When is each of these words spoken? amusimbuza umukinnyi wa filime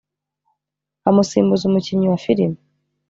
amusimbuza 1.09 1.63
umukinnyi 1.69 2.07
wa 2.11 2.19
filime 2.25 2.57